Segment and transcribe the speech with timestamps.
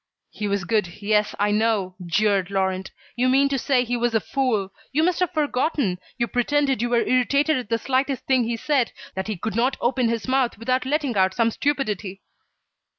[0.31, 2.89] "He was good, yes, I know," jeered Laurent.
[3.15, 4.73] "You mean to say he was a fool.
[4.91, 5.99] You must have forgotten!
[6.17, 9.77] You pretended you were irritated at the slightest thing he said, that he could not
[9.79, 12.23] open his mouth without letting out some stupidity."